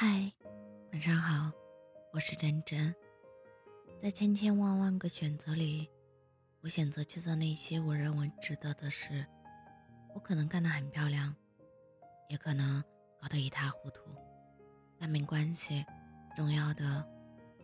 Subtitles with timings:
[0.00, 0.32] 嗨，
[0.92, 1.50] 晚上好，
[2.12, 2.94] 我是真真。
[3.98, 5.90] 在千千万万个选择里，
[6.60, 9.26] 我选择去做那些我认为值得的事。
[10.14, 11.34] 我可能干得很漂亮，
[12.28, 12.80] 也可能
[13.20, 14.02] 搞得一塌糊涂，
[15.00, 15.84] 但没关系。
[16.36, 17.04] 重要的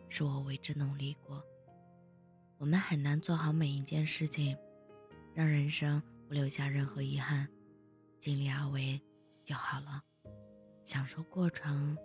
[0.09, 1.41] 是我为之努力过。
[2.57, 4.57] 我们很难做好每一件事情，
[5.33, 7.47] 让人生不留下任何遗憾，
[8.19, 9.01] 尽力而为
[9.45, 10.03] 就好了，
[10.83, 11.97] 享受过程。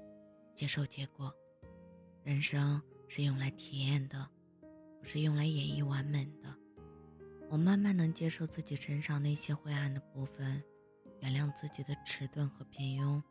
[0.60, 1.34] 接受结果，
[2.22, 4.28] 人生是用来体验的，
[4.98, 6.54] 不是用来演绎完美的。
[7.48, 10.62] 我慢慢能接受自己身上那些灰暗的部分，
[11.20, 13.22] 原谅自己的迟钝和平庸，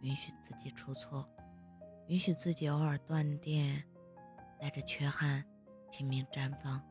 [0.00, 1.28] 允许自己出错，
[2.08, 3.84] 允许自己偶尔断电，
[4.58, 5.44] 带着缺憾
[5.92, 6.82] 拼命绽放。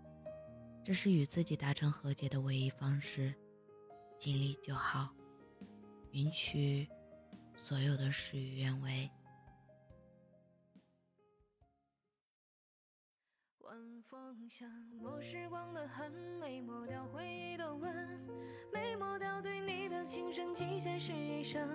[0.83, 3.33] 这是与自己达成和解的唯一方式。
[4.19, 5.09] 尽力就好，
[6.11, 6.87] 允许
[7.55, 9.09] 所有的事与愿违。
[13.73, 14.69] 晚风向
[15.01, 17.91] 磨时光的痕，没抹掉回忆的吻，
[18.71, 21.67] 没抹掉对你的情深，期限是一生。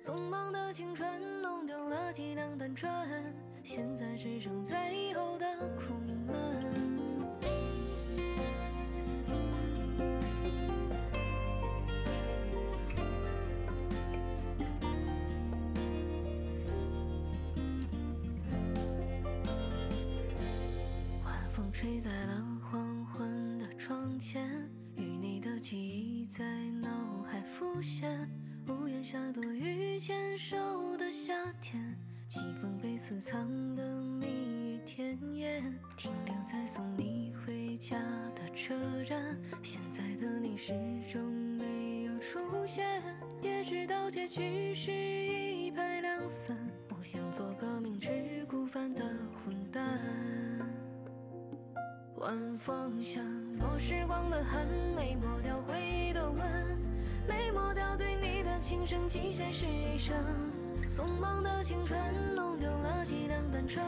[0.00, 2.90] 匆忙的青春，弄丢了几两单纯，
[3.62, 5.92] 现在只剩最后的苦
[6.26, 7.05] 闷。
[21.78, 24.50] 吹在了黄昏的窗前，
[24.96, 26.42] 与你的记忆在
[26.80, 26.88] 脑
[27.22, 28.26] 海浮现。
[28.66, 31.94] 屋檐下躲雨牵手的夏天，
[32.28, 37.98] 几封被私藏的蜜语甜言，停留在送你回家
[38.34, 39.38] 的车站。
[39.62, 40.72] 现在的你始
[41.12, 43.02] 终没有出现，
[43.42, 46.56] 也知道结局是一拍两散。
[46.88, 49.04] 不想做个明知故犯的
[49.44, 50.00] 混蛋。
[52.18, 53.22] 晚风像
[53.58, 56.40] 磨时光的痕，没抹掉回忆的吻，
[57.28, 60.16] 没抹掉对你的情深，极限是一生。
[60.88, 62.00] 匆忙的青春，
[62.34, 63.84] 弄丢了几两单纯，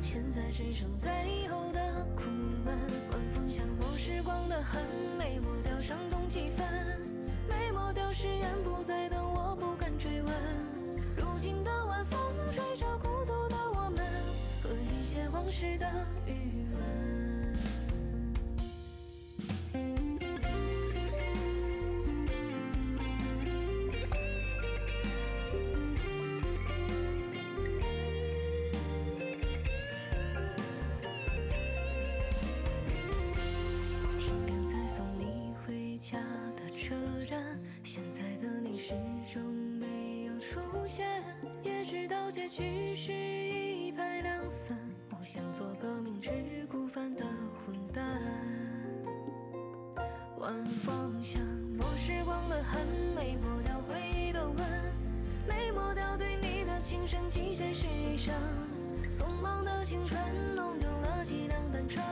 [0.00, 1.10] 现在只剩最
[1.48, 2.30] 后的苦
[2.64, 2.74] 闷。
[3.12, 4.82] 晚风像磨时光的痕，
[5.18, 6.66] 没抹掉伤痛几分，
[7.46, 10.32] 没抹掉誓言不再等，我不敢追问。
[11.14, 12.18] 如今的晚风，
[12.52, 14.06] 吹着孤独的我们
[14.62, 15.86] 和一些往事的
[16.26, 16.59] 余
[40.50, 41.06] 出现，
[41.62, 44.76] 也知道结局是一拍两散，
[45.08, 47.24] 不想做个明知故犯的
[47.64, 48.20] 混蛋。
[50.38, 51.40] 晚风像
[51.78, 52.84] 抹时光的痕，
[53.14, 54.56] 没抹掉回忆的吻，
[55.46, 58.34] 没抹掉对你的情深，极限是一生。
[59.08, 60.20] 匆忙的青春，
[60.56, 62.04] 弄丢了几两单纯，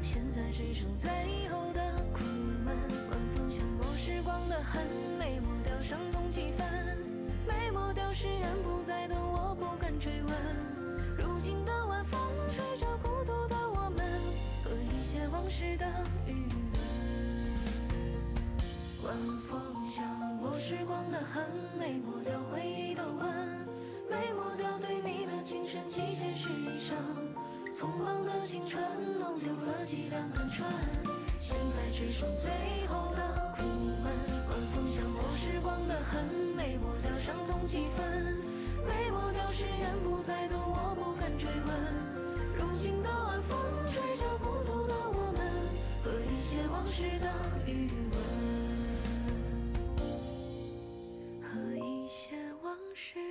[0.00, 1.10] 现在只剩最
[1.48, 2.22] 后的苦
[2.64, 2.76] 闷。
[3.10, 4.80] 晚风像抹时光的痕，
[7.74, 9.92] 抹掉誓言不再等我不敢。
[9.98, 10.32] 追问，
[11.18, 12.20] 如今的晚风
[12.54, 14.20] 吹着孤独的我们
[14.62, 15.86] 和一些往事的
[16.26, 16.74] 余温。
[19.04, 19.16] 晚
[19.48, 20.04] 风像
[20.36, 21.44] 磨时光的痕，
[21.78, 23.66] 没抹掉回忆的吻，
[24.10, 26.96] 没抹掉对你的情深，极限是一生。
[27.72, 28.82] 匆忙的青春，
[29.18, 30.68] 弄丢了几两单纯，
[31.40, 33.62] 现在只剩最后的苦
[34.02, 34.23] 闷。
[47.02, 47.28] 的
[47.66, 48.16] 余温，
[51.42, 53.23] 和一些往事。